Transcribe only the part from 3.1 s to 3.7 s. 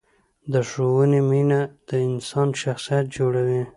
جوړوي.